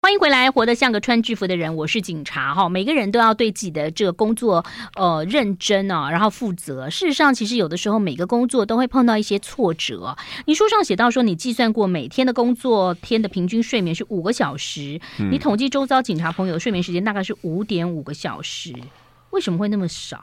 [0.00, 1.76] 欢迎回来，活得像个穿制服的人。
[1.76, 4.64] 我是警察哈，每个人都要对自己的这个工作
[4.96, 6.90] 呃认真啊，然后负责。
[6.90, 10.16] 事实上，其实有的时候每个工作都会碰到一些挫折。
[10.46, 18.74] 你书上写到说，你计算过每天的工作天的平均睡眠是五个小时，嗯、你统计周遭警察朋友的睡眠时间大概是五点五个小时，
[19.30, 20.20] 为什么会那么少？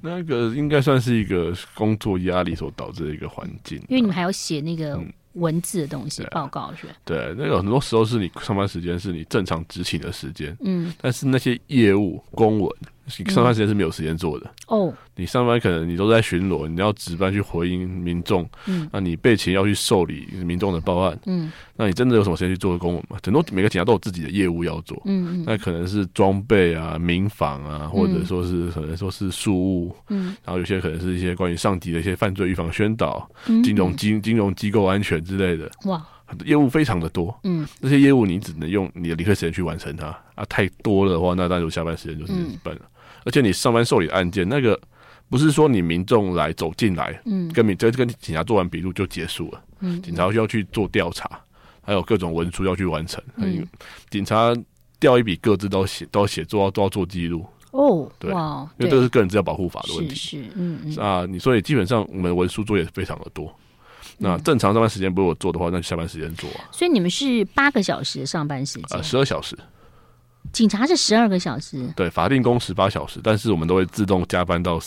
[0.00, 4.98] 那个应该算是一个工作压力所导致的一个环境，因为你们还要写那个。
[5.34, 6.92] 嗯文字的东西报告是吧？
[7.04, 12.68] 对，那有很多时候是你上班时间是你正常执勤的时间，嗯，但是那些业务公文，
[13.18, 14.50] 你上班时间是没有时间做的。
[14.68, 14.92] 哦。
[15.16, 23.18] 你上班可能你都在巡逻，你要值班去回应民众，嗯，那你备勤要去受理民众的报案，嗯，那你真的有什么时间去做公文吗？
[23.22, 33.28] 很多每个警察都有自己的业务要做，嗯，那可能是装备啊、民防啊，或者说是可能说是事务，嗯，然后有些可能是一些关于上级的一些犯罪预防宣导、
[33.62, 40.16] 金融金金融机构安全之类的，哇，很多业务非常的多，嗯，这些业务你只能用你的离开时间去完成它。
[40.36, 42.80] 啊，太多了的话，那那就下班时间就是一半了。
[43.24, 44.78] 而且你上班受理案件，那个
[45.28, 51.40] 不是说你民众来走进来，嗯，跟民这跟警察做完笔录就结束了，嗯，警察需要去做调查，
[51.82, 53.66] 还有各种文书要去完成，嗯，
[54.10, 54.54] 警察
[54.98, 57.46] 调一笔各自都写都要写做都要做记录。
[57.72, 63.54] 哦，对，因为这是个人资料保护法的问题，是，是嗯嗯啊，你所以基本上我们文书作业非常的多。
[64.22, 66.68] 那正常上班时间不是我做的话，那就下班时间做啊。
[66.72, 68.98] 所以你们是八个小时上班时间？
[68.98, 69.56] 呃，十二小时。
[70.52, 71.86] 警察是十二个小时。
[71.96, 74.80] 对，法定工十八小时，但是我们都会自动加班到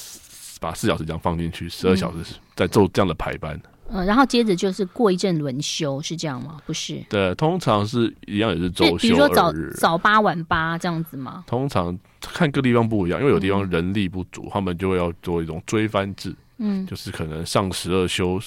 [0.60, 3.60] 把四小时这样放进去，十二小时在做这样的排班。
[3.90, 6.58] 嗯，然后接着就是过一阵轮休，是这样吗？
[6.66, 7.04] 不是。
[7.10, 8.98] 对，通常是一样，也是周休。
[8.98, 11.44] 比如说早早八晚八这样子吗？
[11.46, 16.34] 通常看各地方不一样，因为有地方人力不足，他们就会要做一种追番制。
[16.58, 18.40] 嗯，就是可能上十二休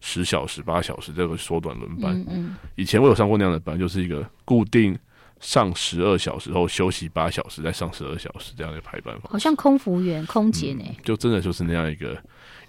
[0.00, 2.18] 十小时、八小时，这个缩短轮班。
[2.20, 4.98] 嗯，嗯，以前我有上过那样的班，就是一个固定
[5.40, 9.28] 上十二小时后休息八小时，再上十二小时这样的排班法。
[9.30, 12.16] 好像空服员、空姐呢、嗯，就真的就是那样一个，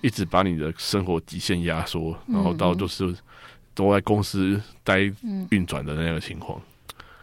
[0.01, 3.13] 一直把你的生活极限压缩，然后到就是
[3.73, 4.99] 都在公司待
[5.49, 6.61] 运转的那个情况。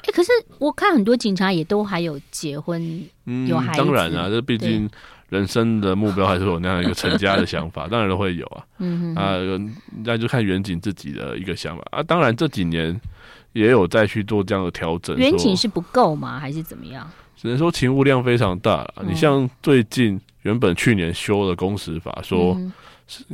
[0.01, 3.79] 哎、欸，可是我看很多警察也都还有结婚，嗯、有孩子。
[3.79, 4.89] 当然啊，这毕竟。
[5.29, 8.65] 人生的目标还是有那样一个成家的想法， 当然都会有啊。
[8.79, 9.35] 嗯哼啊，
[10.05, 12.01] 那就看远景自己的一个想法啊。
[12.01, 12.97] 当然这几年
[13.57, 15.17] 也有再去做这样的调整。
[15.17, 16.39] 员警是不够吗？
[16.39, 17.11] 还是怎么样？
[17.37, 18.87] 只能说勤务量非常大。
[18.97, 22.57] 嗯、你像最近原本去年修的工时法，说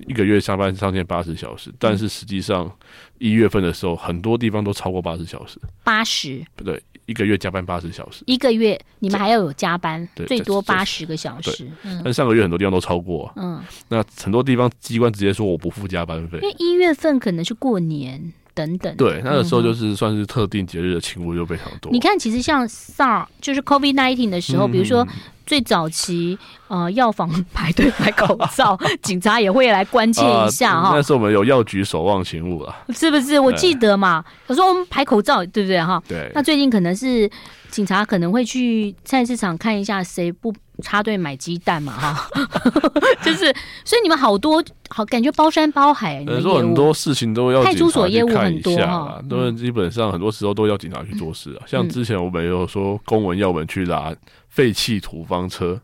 [0.07, 2.71] 一个月上班上限八十小时，嗯、但是实际上
[3.19, 5.59] 一月份的时候，很多地方都超过八十小时。
[5.83, 6.45] 八十？
[6.55, 6.83] 不对。
[7.07, 11.69] 一个月加班八十小时，一个月你们还要有加班，最多八十个小时。
[12.05, 18.95] 但上个月很多地方都超过，啊，嗯，那很多地方机关直接说我不付加班费，因为一月份可能是过年等等。
[18.97, 21.91] 对，那个时候就是算是特定节日的请物就非常多。
[21.93, 25.07] 你看，其实像 SARS 就是 COVID nineteen 的时候，比如说。
[25.45, 26.39] 最早期，
[26.69, 30.93] 呃，药房排队买口罩， 警察也会来关切一下哈。
[30.95, 33.39] 那时候我们有药局守望勤务了，是不是？
[33.41, 36.01] 我记得嘛，有时候我们排口罩，对不对哈？
[36.09, 36.31] 对。
[36.33, 37.29] 那最近可能是
[37.73, 42.29] 警察可能会去菜市场看一下谁不插队买鸡蛋嘛哈，
[43.25, 43.53] 就是，
[43.85, 51.67] 所以你们好多好感觉包山包海，你说很多事情都要派出所业务很多哈，都基本上很多时候都要警察去做事啊。
[51.67, 54.15] 像之前我们有说公文要我们去拿。
[54.53, 55.81] 废弃土方车，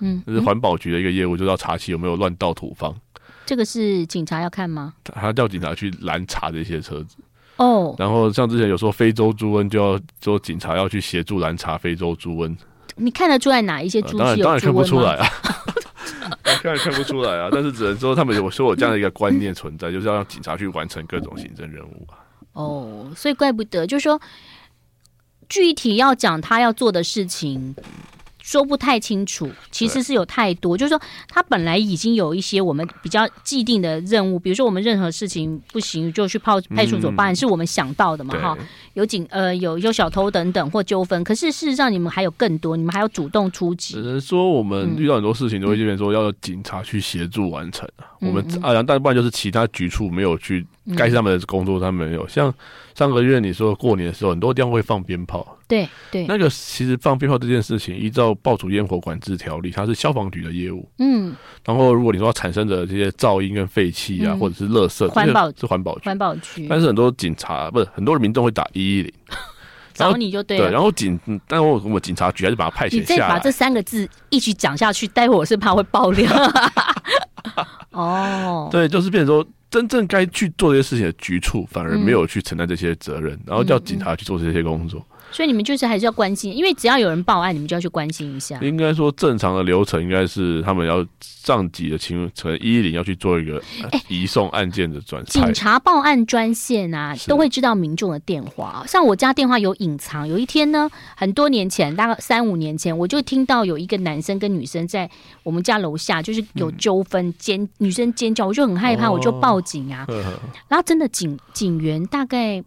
[0.00, 2.94] 嗯，这是环保局的一个业务，就是要查起有没有乱倒土方。
[3.46, 4.92] 这个是警察要看吗？
[5.04, 7.16] 他叫警察去拦查这些车子。
[7.58, 12.56] 哦，然后像之前有说非洲猪瘟，就要说警察要去协助拦查非洲猪瘟。
[12.96, 14.24] 你看得出来哪一些猪瘟吗？
[14.24, 15.28] 当然当然看不出来啊，
[16.62, 17.48] 当 然看不出来啊。
[17.52, 22.18] 但是只能说他们有说有这样的一个观念存在，就是要让警察去完成各种行政任务啊。
[22.54, 24.20] 哦，所以怪不得，就是说。
[25.50, 27.74] 具体要讲他要做的事情，
[28.48, 29.50] 说不太清楚。
[29.70, 38.34] 其实是有太多，就是说他本来已经有一些我们比较既定的任务，比如说我们任何事情不行就去派派出所办，是我们想到的嘛？
[38.40, 38.56] 哈，
[38.94, 43.92] 有警呃有有小偷等等或纠纷，可是事实上你们还有更多，你们还要主动出击。
[43.92, 48.08] 只能说我们遇到很多事情都会这边说要警察去协助完成啊。
[48.20, 52.52] 我们啊，但不然就是其他局处没有去该是他们的工作，他们没有像。
[52.94, 55.56] 上个月你说过年的时候，很多地方会放鞭炮。
[55.68, 60.84] 对对，那个其实放鞭炮这件事情，依照爆竹烟火管制条例，它是消防局的业务。
[60.98, 61.32] 嗯。
[61.64, 66.06] 然后如果你说产生的这些噪音跟废气啊，或者是垃圾，环保是环保局。
[66.06, 66.66] 环保局。
[66.68, 69.12] 但是很多警察不是很多的民众会打一一零，
[69.94, 70.64] 找你就对了。
[70.64, 73.00] 对，然后警，但我我们警察局还是把它派遣下来。
[73.00, 76.28] 你再把这三个字一起讲下去，待会我是怕会爆料。
[77.92, 79.46] 哦，对，就是变成说。
[79.70, 85.04] 真正该去做这些事情的局处，反而没有去承担这些责任，嗯、然后叫警察去做这些工作。
[85.30, 88.58] 所以你们就是还是要关心，因为只要有人报案，你们就要去关心一下。
[88.62, 93.62] 应该说正常的流程应该是他们要上级的勤务一一零要去做一个
[94.08, 95.26] 移送案件的转、欸。
[95.30, 98.84] 警察报案专线啊，都会知道民众的电话。
[98.86, 105.08] 像我家电话有隐藏，有一天呢，很多年前，大概三五年前，我就听到有一个男生跟女生在
[105.42, 110.04] 我们家楼下，就是有纠纷，尖、嗯、女生尖叫，我就很害怕，我就报警啊。
[110.08, 110.22] 哦、
[110.68, 112.64] 然后真的警警员大概。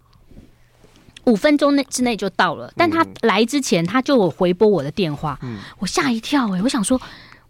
[1.25, 6.99] 五分钟内之内就到了，但他来之前他就有回拨我的电话，嗯、我吓一跳哎、欸，我想说，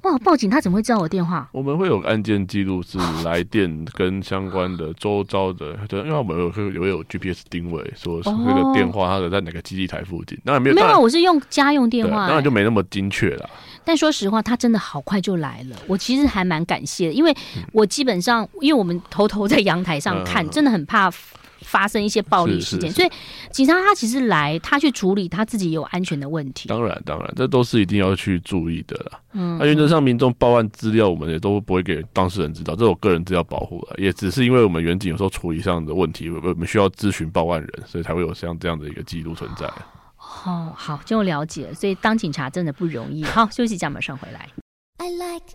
[0.02, 1.48] 哇，报警他怎么会知道我电话？
[1.52, 13.50] 我们会有案件记录，是来电跟相关的周遭的，对，因为我们有会有有 GPS 定位，说是那个电话它的在哪个基地台附近，当然没有，没有，我是用家用电话、欸，当然就没那么精确了。
[13.86, 17.36] 但说实话，他真的好快就来了，我其实还蛮感谢的，因为
[17.72, 21.12] 我基本上因为我们偷偷在阳台上看，嗯、真的很怕。
[21.62, 22.92] 发生一些暴力事件。
[22.92, 23.10] 所以
[23.52, 26.70] 警察他其实来，他去处理他自己有安全的问题。
[26.70, 29.20] 当然，当然，这都是一定要去注意的啦。
[29.34, 39.66] 嗯，那原则上民众报案资料，我们也都不会给当事人知道，这我个人资料保护了，也只是因为我们远景有时候处理上的问题，我们需要咨询报案人，所以才会有像这样的一个记录存在。
[40.46, 43.24] 哦，好，就了解，所以当警察真的不容易。
[43.24, 44.48] 好，休息一下，马上回来。
[44.98, 45.46] I like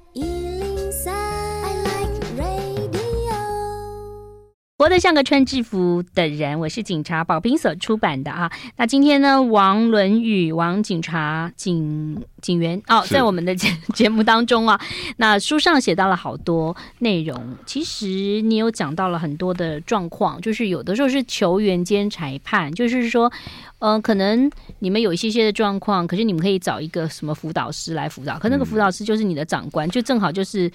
[4.78, 8.52] 活得像个穿制服的人，我是警察保平所出版的啊。
[8.76, 14.78] 那今天呢，王伦宇王警察警警员哦，在我们的节节目当中啊，
[15.16, 17.56] 那书上写到了好多内容。
[17.64, 23.32] 其实你有讲到了很多的状况，就是有的时候是球员兼裁判，就是说，
[23.78, 30.70] 呃，可能你们有一些些的状况，可是你们可以找一个什么辅导师来辅导，可那个辅导师就是你的长官，就正好就是。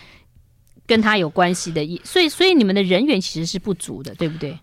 [0.87, 4.57] 跟他有关系的，所以所以你们的人员其实是不足的，对不对？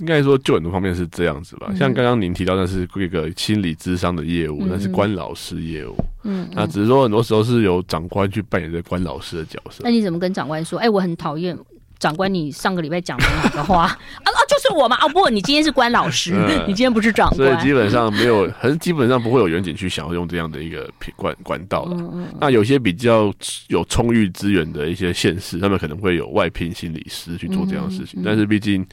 [0.00, 1.72] 应该说，就很多方面是这样子吧。
[1.76, 5.94] 像刚刚您提到，那是一个心理智商的业务，那是关老师业务。
[6.24, 9.82] 嗯，那只是说很多时候是由长官去扮演这关老师的角色。
[9.84, 10.78] 那你怎么跟长官说？
[10.78, 11.56] 哎，我很讨厌。
[11.98, 13.98] 长官，你上个礼拜讲的哪个话 啊？
[14.24, 14.96] 啊，就是我嘛！
[14.96, 21.96] 啊，不你今天是关老师，嗯、你今天不是长官，所以基本上没有，很基本上不会有远景去想要用这样的一个管管道了。
[21.98, 23.32] 嗯嗯、那有些比较
[23.66, 28.20] 有充裕资源的一些县市，他们可能会有外聘心理师去做这样的事情。
[28.20, 28.86] 嗯嗯、但是毕竟，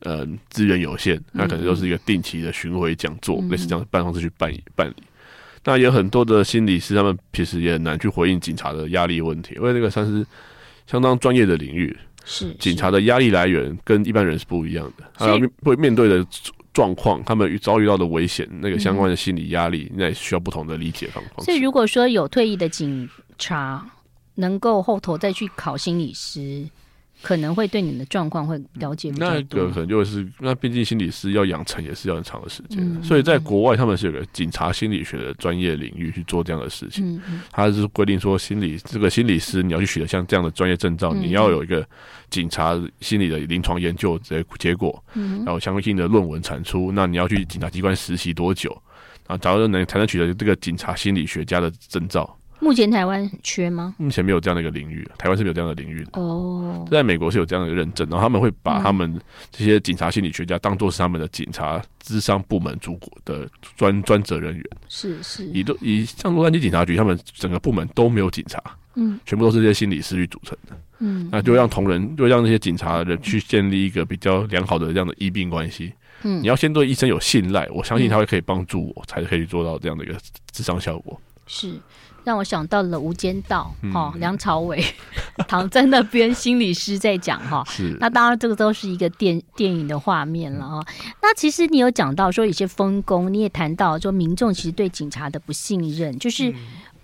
[0.00, 4.96] 呃，资源有限，那可能就是一个定期的巡回讲座，类似这样的办公室去办办理。
[5.64, 10.26] 那有很多的心理师，他们其实也很难去回应警察的压力问题，因为那个算是
[10.86, 11.96] 相当专业的领域。
[12.32, 16.24] 是警察的压力来源跟一般人是不一样的，还有会面对的
[16.72, 21.42] 状况，他们遭遇到的危险，那个相关的心理压力，那也需要不同的理解方法。
[21.42, 23.84] 所以，如果说有退役的警察
[24.36, 26.64] 能够后头再去考心理师。
[27.22, 29.60] 可能会对你的状况会了解比较多。
[29.60, 37.16] 那个可能就是，那毕竟心理师要养成也是要很长的时间，嗯、所以在国外他们是有个警察心理学的专业领域去做这样的事情。
[37.16, 41.86] 嗯嗯、他是规定说，心理这个心理师你要去取得像这样的专业证照，嗯、你要有一个
[42.30, 46.90] 警察心理的临床研究结结果，嗯、然后相应的论文产出。
[46.92, 48.70] 那你要去警察机关实习多久？
[49.26, 52.36] 然后假如能才能取得这个警察心理学家的证照。
[52.60, 53.94] 目前台湾缺吗？
[53.98, 56.20] 目前没有这样的一个领域，台湾是没有这样的领域的。
[56.20, 59.18] 哦，在美国是有这样的认证，然后他们会把他们
[59.50, 64.64] 这些警察心理学家当做是他们的警察智商部门主管的专专责人员。
[64.88, 68.62] 是是，以都以像洛杉矶警察局，他们整个部门都没有警察，
[68.94, 70.76] 嗯，全部都是这些心理师去组成的。
[70.98, 75.92] 嗯，那就让同仁，就让那些警察人去建立一个比较良好的这样的医病关系。
[76.24, 80.14] 嗯，你要先对医生有信赖，我相信他会可以帮助我，才可以做到这样的一个
[80.52, 81.18] 智商效果。
[81.46, 81.80] 是。
[82.24, 84.84] 让我想到了《无间道》哈，梁朝伟
[85.48, 87.64] 躺在那边，心理师在讲哈。
[87.68, 90.84] 是，那当然这个都是一个电电影的画面了哈。
[91.22, 96.54] 那其实你有讲到说有些分工，你也谈到说民众其实对警察的不信任，就是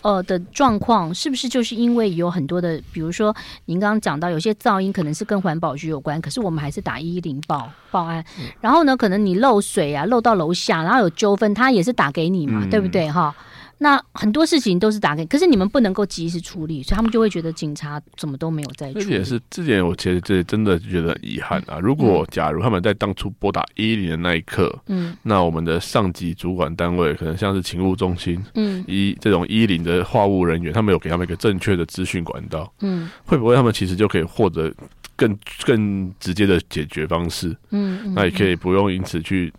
[0.02, 8.24] 呃的状况，是不是就是因为有很多的，比如说您刚刚讲到有些噪音可能是跟环保局有关，可是我们还是打一一零报报案。
[8.61, 13.35] 然后呢，可能你漏水啊漏到楼下，然后有纠纷，他也是打给你嘛，嗯、对不对哈？
[13.79, 19.05] 那很多事情都是打给，可是你们不能够及时处理，所以他们就会觉得警察怎么都没有在处理。
[19.05, 21.79] 这点是，这点我其实这真的觉得很遗憾啊！
[21.79, 34.73] 如果假如他们在当初拨打一一零的那一刻，嗯，那我们的上级主管单位可能像是勤务中心，嗯，一这种一一零的话务人员，他们有给他们一个正确的资讯管道，嗯，会不会他们其实就可以获得
[35.17, 37.55] 更更直接的解决方式？
[37.71, 39.53] 嗯，嗯，那也可以不用因此去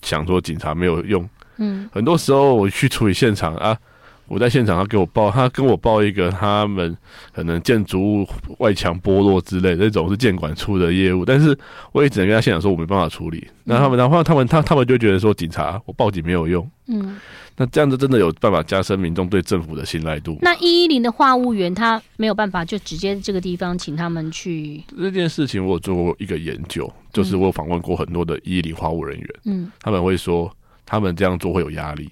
[0.00, 1.28] 想说警察没有用。
[1.62, 3.78] 嗯，很多时候我去处理现场啊，
[4.26, 6.96] 我在现场，他给我报，他跟我报一个他们
[7.32, 11.56] 可能建筑物外墙剥落之类的这种是建管处的业务，但是
[11.92, 13.46] 我也只能跟他现场说我没办法处理。
[13.64, 16.68] 那他们，然后他们，他他们就觉得说警察我报警没有用。
[16.86, 17.16] 嗯，
[17.56, 20.38] 那这样子真的有办法加深民众对政府的信赖度？
[20.40, 30.50] 那一一零的话务员他没有办法就直接这个地方请他们去这件事情，我有做过一个研究，就是我有访问过很多的一一零话务人员，嗯，他们会说。
[30.84, 32.10] 他们这样做会有压力，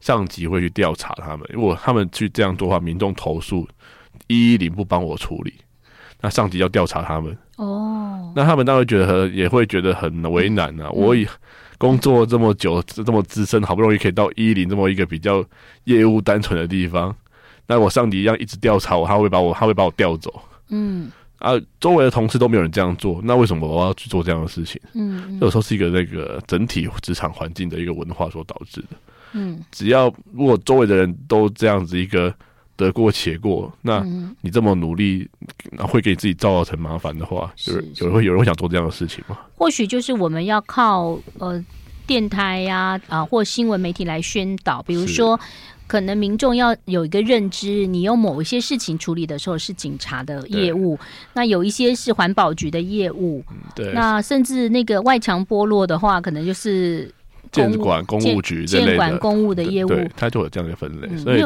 [0.00, 1.46] 上级会去调查他们。
[1.52, 3.66] 如果他们去这样做的话，民众投诉
[4.26, 5.54] 一一零不帮我处理，
[6.20, 7.36] 那上级要调查他们。
[7.56, 10.86] 哦，那他们当然觉得很也会觉得很为难啊。
[10.86, 11.26] 嗯、我以
[11.78, 15.44] 工作这么久，这么资深，好不容易可以到一一零这么一个比较
[15.84, 17.14] 业务单纯的地方，
[17.66, 20.42] 那我上级一样一直调查我，他会把我他会把我调走。
[20.68, 21.10] 嗯。
[21.40, 24.78] 啊，周围的同事都没有人这样做，那为什么我要去做这样的事情？
[24.92, 28.88] 嗯，嗯，有时候是一个那个整体职场环境的一个文化所导致的。
[29.32, 32.32] 嗯，只要如果周围的人都这样子一个
[32.76, 33.72] 得过且过。
[33.80, 34.04] 那
[34.42, 35.26] 你这么努力，
[35.72, 39.38] 那会给你自己造成麻烦的话，有人有人会有人会想做这样的事情吗？
[39.56, 41.64] 或许就是我们要靠呃
[42.06, 45.40] 电台呀啊、呃、或新闻媒体来宣导，比如说。
[45.90, 50.96] 可能民众要有一个认知，你用某一些事情处理的时候是警察的业务，
[51.32, 53.42] 那有一些是环保局的业务，
[53.74, 57.12] 对，那甚至那个外墙剥落的话，可能就是
[57.50, 61.44] 监管公务局这类的建管公务的业务，对，它就有这样的分类，嗯、所以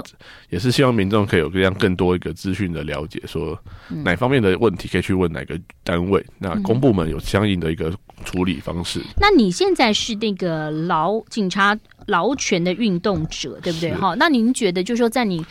[0.51, 7.91] 也是希望民众可以有这样更多一个资讯的了解，说哪方面的问题可以去问哪个单位，那公部门有相应的一个
[8.25, 9.01] 处理方式。
[9.19, 11.79] 那你现在是那个劳警察？
[12.09, 13.95] 劳权的运动者，对不对？
[13.95, 15.43] 哈，那您觉得，就是说，在你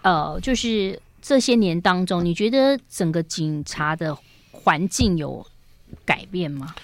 [0.00, 4.16] 呃，就是这些年当中，你觉得整个警察的
[4.50, 5.46] 环境有
[6.06, 6.74] 改变吗？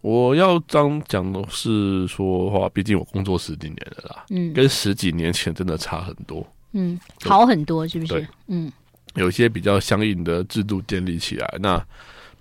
[0.00, 8.26] 我要当讲的是说话，毕竟我工作十几年了啦，嗯，跟十几年前真的差很多，嗯，好很多，是不是？
[8.46, 8.72] 嗯，
[9.14, 11.86] 有一些比较相应的制度建立起来，那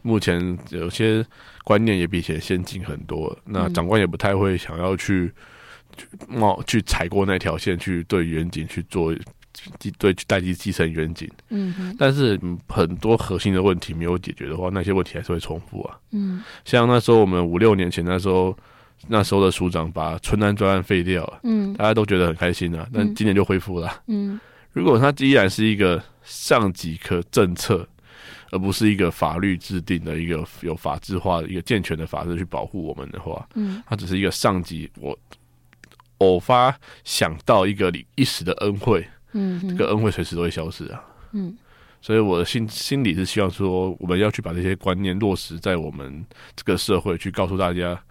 [0.03, 1.25] 目前有些
[1.63, 5.31] 观念也比以前先进很多，那长官也不太会想要去。
[6.27, 9.13] 冒去踩过那条线，去对远景去做，
[9.99, 11.29] 对去代替继承远景。
[11.49, 15.95] 嗯哼，但是很多核心的问题没有解决的话，那些问题还是会重复啊。
[16.09, 18.57] 嗯，像那时候我们五六年前那时候，
[19.07, 22.87] 那时候的署长把春安专案废掉了，嗯，大家都觉得很开心啊。
[22.91, 24.01] 但今年就恢复了。
[24.07, 24.39] 嗯，
[24.71, 27.87] 如果他依然是一个上级科政策，
[28.53, 35.17] 而不是一个法律制定的一个有法制化的一个健全的法制去保护我们的话，嗯，它只是一个上级我。
[36.19, 36.73] 偶发
[37.03, 41.53] 想到一个一时的恩惠，嗯，这个恩惠随时都会消失啊，嗯，
[42.01, 46.25] 所以我的心心里是希望说，我们要去把这些观念落实在我们
[46.55, 48.01] 这个社会，去告诉大家，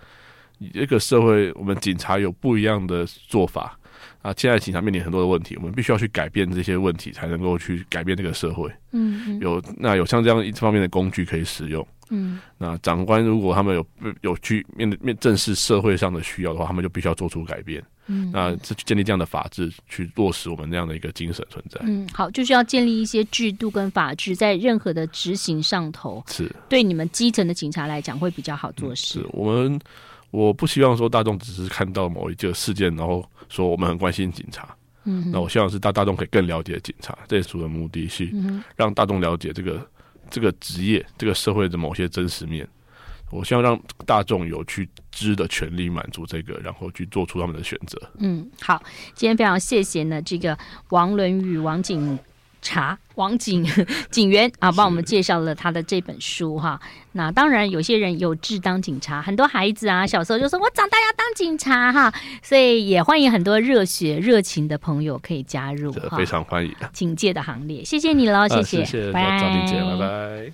[0.75, 3.79] 这个社会我们警察有不一样的做法
[4.23, 4.33] 啊。
[4.37, 8.71] 现在警察面临很多的问题，我们必须要去改变这些问题，才能够去改变这个社会。
[8.93, 11.87] 嗯哼，有那有像这样一方面的工具可以使用。
[12.11, 13.87] 嗯，那长官如果他们有
[14.21, 17.83] 有去面面正视社会上的需要的话，他们就必须要做出改变。
[18.07, 21.81] 嗯，那去建立这样的法制，去落实我们这样的一个精神存在。
[21.85, 29.21] 嗯，好，就是要建立一些制度跟法制，在任何的执行上头，是对你们基层的警察来讲会比较好做事。
[29.21, 29.81] 嗯，是我们，
[30.33, 34.77] 我不希望说大众只是看到某一个事件，然后说我们很关心警察。
[35.05, 38.29] 嗯，那我希望是大大众可以更了解警察，这也是我的目的，是
[38.75, 39.81] 让大众了解这个。
[40.31, 42.67] 这个职业，这个社会的某些真实面，
[43.31, 48.01] 我希望让大众有去知的权利，满足这个，然后去做出他们的选择。
[48.17, 48.83] 嗯，好，
[49.15, 50.59] 今天非常谢谢呢，这个
[50.89, 52.19] 王伦宇王警
[52.63, 53.67] 察王警
[54.11, 56.81] 警员啊，帮我们介绍了他的这本书哈。
[57.13, 62.11] 那当然，有些人有志当警察，很多孩子啊，小时候就说我长大要当警察哈，
[62.43, 67.85] 所以也欢迎很多热血热情的朋友可以加入，非常欢迎警戒的行列。
[67.85, 70.51] 谢谢你喽，谢谢，啊、谢谢，拜拜，赵姐，拜拜。